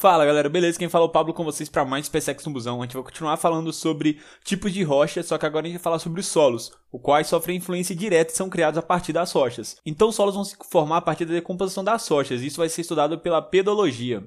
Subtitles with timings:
[0.00, 0.78] Fala galera, beleza?
[0.78, 2.80] Quem fala é o Pablo com vocês para mais SpaceX no Busão.
[2.80, 5.82] A gente vai continuar falando sobre tipos de rocha, só que agora a gente vai
[5.82, 9.30] falar sobre os solos, os quais sofrem influência direta e são criados a partir das
[9.30, 9.76] rochas.
[9.84, 12.70] Então os solos vão se formar a partir da decomposição das rochas, e isso vai
[12.70, 14.26] ser estudado pela pedologia.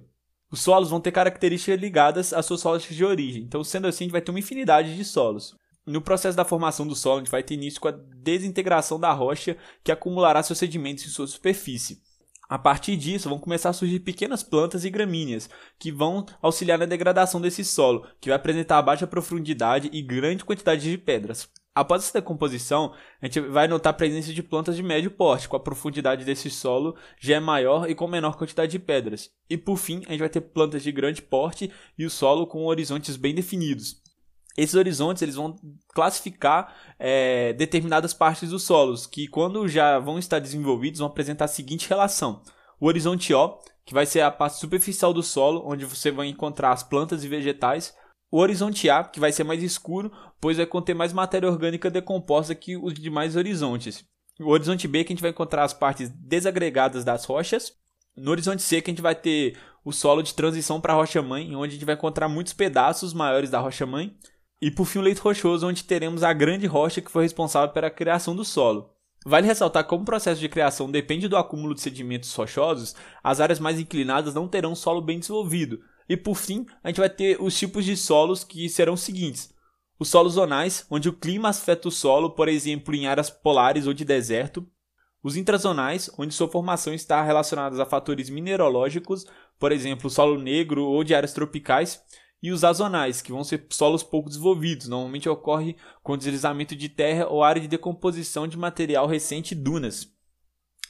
[0.51, 4.05] Os solos vão ter características ligadas às suas rochas de origem, então sendo assim a
[4.05, 5.55] gente vai ter uma infinidade de solos.
[5.87, 9.11] No processo da formação do solo, a gente vai ter início com a desintegração da
[9.11, 11.99] rocha que acumulará seus sedimentos em sua superfície.
[12.53, 16.85] A partir disso, vão começar a surgir pequenas plantas e gramíneas, que vão auxiliar na
[16.85, 21.49] degradação desse solo, que vai apresentar baixa profundidade e grande quantidade de pedras.
[21.73, 25.55] Após essa decomposição, a gente vai notar a presença de plantas de médio porte, com
[25.55, 29.31] a profundidade desse solo já é maior e com menor quantidade de pedras.
[29.49, 32.67] E por fim, a gente vai ter plantas de grande porte e o solo com
[32.67, 34.02] horizontes bem definidos.
[34.55, 35.55] Esses horizontes eles vão
[35.93, 41.47] classificar é, determinadas partes dos solos, que quando já vão estar desenvolvidos vão apresentar a
[41.47, 42.41] seguinte relação.
[42.79, 46.71] O horizonte O, que vai ser a parte superficial do solo, onde você vai encontrar
[46.71, 47.95] as plantas e vegetais.
[48.31, 52.55] O horizonte A, que vai ser mais escuro, pois vai conter mais matéria orgânica decomposta
[52.55, 54.05] que os demais horizontes.
[54.39, 57.73] O horizonte B, que a gente vai encontrar as partes desagregadas das rochas.
[58.15, 61.55] No horizonte C, que a gente vai ter o solo de transição para a rocha-mãe,
[61.55, 64.15] onde a gente vai encontrar muitos pedaços maiores da rocha-mãe.
[64.63, 67.89] E por fim o leito rochoso, onde teremos a grande rocha que foi responsável pela
[67.89, 68.91] criação do solo.
[69.25, 73.41] Vale ressaltar que como o processo de criação depende do acúmulo de sedimentos rochosos, as
[73.41, 75.81] áreas mais inclinadas não terão solo bem desenvolvido.
[76.07, 79.53] E por fim, a gente vai ter os tipos de solos que serão os seguintes.
[79.99, 83.93] Os solos zonais, onde o clima afeta o solo, por exemplo, em áreas polares ou
[83.93, 84.65] de deserto.
[85.21, 89.25] Os intrazonais, onde sua formação está relacionada a fatores mineralógicos,
[89.59, 92.01] por exemplo, solo negro ou de áreas tropicais
[92.43, 94.89] e os azonais, que vão ser solos pouco desenvolvidos.
[94.89, 100.11] Normalmente ocorre com deslizamento de terra ou área de decomposição de material recente dunas.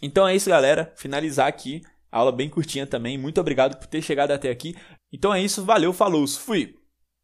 [0.02, 0.92] Então é isso, galera.
[0.98, 1.84] Finalizar aqui.
[2.12, 3.20] Aula bem curtinha também.
[3.20, 4.76] Muito obrigado por ter chegado até aqui.
[5.12, 5.64] Então é isso.
[5.64, 6.83] Valeu, falou, fui!